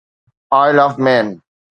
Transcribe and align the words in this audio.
oil 0.59 0.77
of 0.85 0.95
main 1.05 1.27